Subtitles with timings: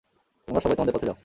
[0.47, 1.17] তোমরা সবাই তোমাদের পথে যাও।